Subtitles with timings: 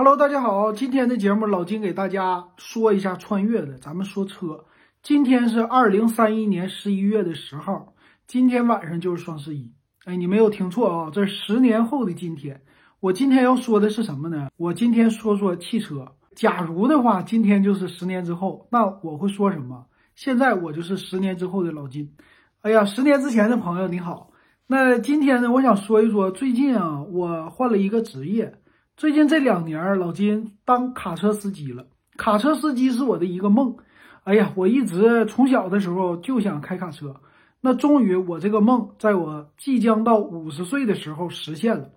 [0.00, 4.64] Hello，大家好，今天的节目老金给大家说一下穿越的，咱们说车。
[5.02, 7.94] 今天是二零三一年十一月的十号，
[8.24, 9.72] 今天晚上就是双十一。
[10.04, 12.62] 哎，你没有听错啊，这十年后的今天。
[13.00, 14.50] 我今天要说的是什么呢？
[14.56, 16.06] 我今天说说汽车。
[16.36, 19.86] 假如的话，今天就是十年之后，那我会说什么？
[20.14, 22.14] 现在我就是十年之后的老金。
[22.60, 24.30] 哎呀，十年之前的朋友你好。
[24.68, 28.60] 那今天呢，我想说一说最近啊，我换了一个职业。
[28.98, 31.86] 最近这两年，老金当卡车司机了。
[32.16, 33.76] 卡车司机是我的一个梦。
[34.24, 37.14] 哎呀，我一直从小的时候就想开卡车。
[37.60, 41.90] 那终于，我这个梦在我即将到五十岁的时候实现了。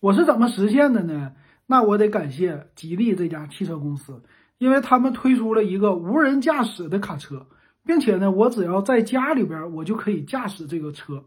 [0.00, 1.34] 我是怎么实现的呢？
[1.68, 4.20] 那我得感谢吉利这家汽车公司，
[4.58, 7.46] 因为他们推出了一个无人驾驶的卡车，
[7.86, 11.26] 并且呢，我只要在家里边，我就可以驾驶这个车。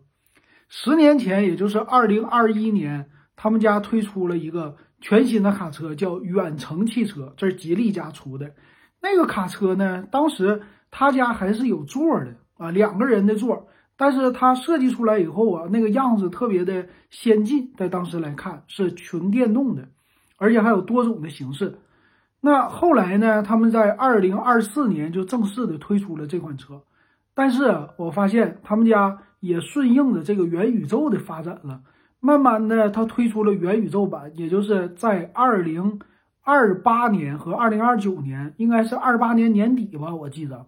[0.68, 4.76] 十年前，也就是二零二一年，他们家推出了一个。
[5.04, 8.54] 全新的卡车叫远程汽车，这是吉利家出的。
[9.02, 13.68] 那个卡车呢，当时他家还是有座的啊，两个人的座。
[13.96, 19.90] 但是它设计出来以后啊，那个样子特别的先进，在当时来看是纯电动的，
[20.38, 21.78] 而且还有多种的形式。
[22.40, 26.82] 那后来呢，他们在二零二四年就正式的推出了这款车。
[27.36, 31.82] 但是我发现他们家也顺应着这个元宇宙的发展了。
[32.26, 36.00] 慢慢的，它推出了元宇宙版，也就是在二零
[36.42, 40.66] 二八年和二零二九年，应该是二八年年底吧，我记得，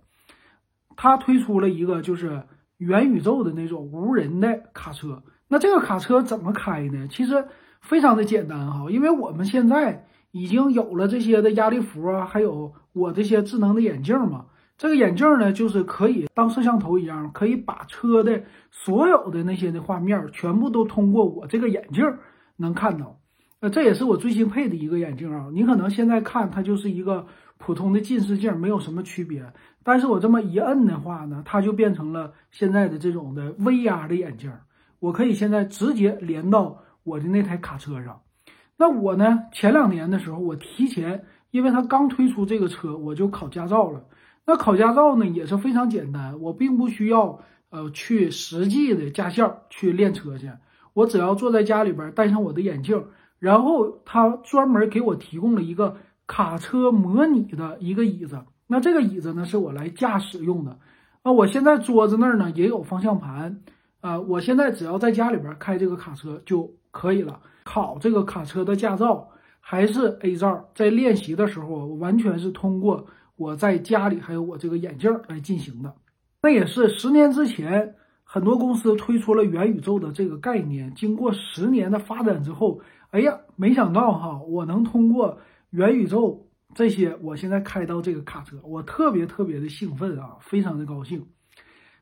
[0.97, 2.43] 它推出了一个就是
[2.75, 5.23] 元宇宙的那种无人的卡车。
[5.47, 7.07] 那这个卡车怎么开呢？
[7.09, 7.45] 其实
[7.79, 14.47] 非常的简单哈，因为我们现在已经有了这些的压力服啊，还有我这些智能的眼镜嘛。
[14.77, 22.03] 这个眼镜呢，就是可以当摄像头一样，可以把车的所有的那些的画面全部都通过我这个眼镜
[22.57, 23.17] 能看到。
[23.61, 25.47] 那这也是我最新配的一个眼镜啊。
[25.53, 27.25] 你可能现在看它就是一个
[27.57, 29.45] 普通的近视镜，没有什么区别。
[29.81, 34.51] 但是我这么一摁的话呢，它就变成了现在的这种的 VR 的眼镜。
[34.99, 38.21] 我可以现在直接连到我的那台卡车上。
[38.77, 44.03] 那我呢，前两年的时候，我提前，因为它刚推出这个车，我就考驾照了。
[44.47, 47.39] 那考驾照呢也是非常简单，我并不需要
[47.71, 50.51] 呃去实际的驾校去练车去，
[50.93, 53.05] 我只要坐在家里边戴上我的眼镜，
[53.39, 55.97] 然后他专门给我提供了一个
[56.27, 60.77] 卡车模拟的一个椅子，那这个椅子呢是我来驾驶用的，
[61.23, 63.61] 那，我现在桌子那儿呢也有方向盘，
[64.01, 67.39] 啊，我现在只要在家里边开这个卡车就可以了。
[67.63, 69.27] 考这个卡车的驾照
[69.59, 73.07] 还是 A 照，在练习的时候我完全是通过。
[73.37, 75.93] 我在家里还有我这个眼镜来进行的，
[76.41, 80.93] 那也是十年之前，很多公司推出了元宇宙的这个概念。
[80.95, 82.79] 经过十年的发展之后，
[83.11, 85.37] 哎呀，没想到哈，我能通过
[85.71, 91.27] 元宇宙这些，我现在开到这个卡车，我特别特别的兴奋啊，非常的高兴。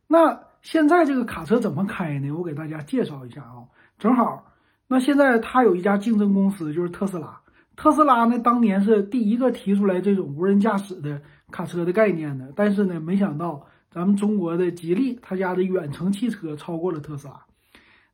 [0.07, 2.31] 那现在这个卡车怎么开呢？
[2.31, 3.65] 我给大家介绍一下啊，
[3.97, 4.45] 正好，
[4.87, 7.39] 那现在它有一家竞争公司就是特斯拉。
[7.75, 17.41] 特斯拉呢，当年是第一个提出来这种无人驾驶的卡车的概念的，但是呢，没想到咱们中国的吉利他家的远程汽车超过了特斯拉。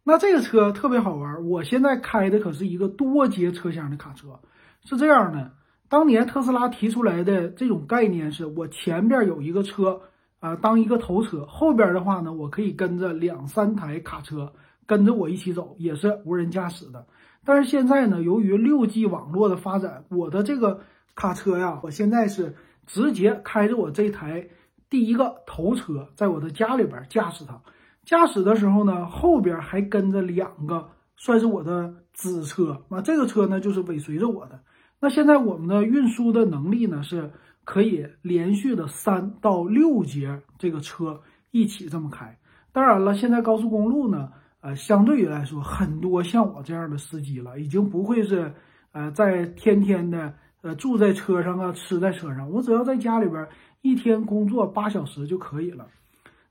[0.03, 4.39] 那这个车特别好玩，我现在开的可是一个多节车厢的卡车，
[4.83, 5.51] 是这样的。
[5.89, 10.01] 当年特斯拉提出来的这种概念是，我前边有一个车
[10.39, 14.53] 啊，当一个头车，后边的话呢，我可以跟着两三台卡车
[14.89, 17.05] 跟着我一起走，也是无人驾驶的。
[17.45, 20.81] 但是现在呢，由于六 G 网络的发展，我的这个
[21.13, 22.55] 卡车呀，我现在是
[22.87, 24.47] 直接开着我这台
[24.89, 27.61] 第一个头车，在我的家里边驾驶它。
[28.03, 34.59] 驾驶的时候呢，后边还跟着两个算是我的子车，那这个车呢就是尾随着我的。
[34.99, 37.31] 那现在我们的运输的能力呢，是
[37.63, 41.21] 可以连续的三到六节这个车
[41.51, 42.39] 一起这么开。
[42.71, 44.31] 当然了，现在高速公路呢。
[44.61, 48.51] 呃，相对于来说，很多像我这样的司机了，已经不会是，
[48.91, 52.51] 呃，在天天的，呃，住在车上啊，吃在车上。
[52.51, 53.47] 我只要在家里边
[53.81, 55.87] 一天工作八小时就可以了。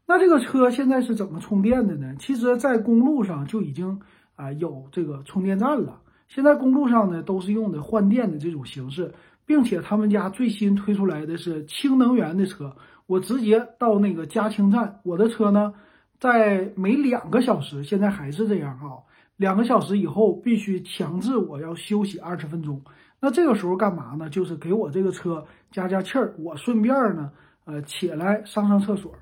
[0.07, 2.15] 那这个车现在是怎么充电的呢？
[2.19, 4.01] 其实，在公路上就已经
[4.37, 6.01] 啊有这个充电站了。
[6.29, 9.13] 现在公路上呢都是用的换电的这种形式，
[9.45, 12.75] 并且他们家最新推出来的是氢能源的车。
[13.07, 15.75] 我直接到那个加氢站，我的车呢。
[16.19, 18.99] 在每两个小时，现在还是这样啊。
[19.37, 22.83] 两个小时以后必须强制我要休息二十分钟。
[23.21, 24.29] 那这个时候干嘛呢？
[24.29, 26.35] 就是给我这个车加加气儿。
[26.39, 27.31] 我顺便呢，
[27.65, 29.15] 呃，起来上上厕所。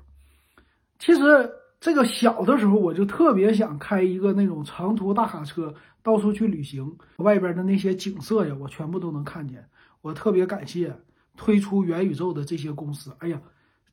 [0.97, 9.63] 其实这个小的时候我就特别想开一个那种长途大卡车，到处去旅行，外边的那些景色呀，我全部都能看见。
[10.01, 10.95] 我特别感谢
[11.35, 13.15] 推出元宇宙的这些公司。
[13.19, 13.39] 哎呀，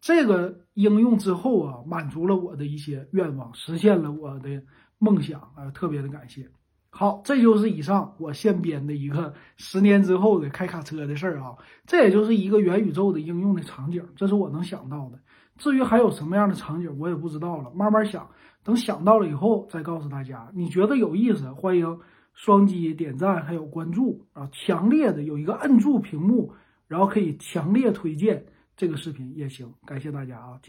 [0.05, 4.63] 这个应用之后啊，满足了我的一些愿望，实现了我的
[4.99, 6.47] 梦想啊，特别的感谢。
[6.91, 11.57] 好，这就是以上我现编的一个十年之后的开卡车的事儿啊，
[11.87, 15.19] 这也就是一个元宇宙的应用的场景，这是我能想到的。
[15.57, 18.29] 至于还有什么样的场景，我也不知道了，慢慢想，
[18.63, 20.51] 等想到了以后再告诉大家。
[20.55, 21.99] 你觉得有意思，欢迎
[22.35, 24.51] 双击点赞还有关注啊！
[24.53, 26.53] 强烈的有一个摁住屏幕，
[26.89, 28.45] 然后可以强烈推荐
[28.77, 30.61] 这个视频也行，感谢大家啊！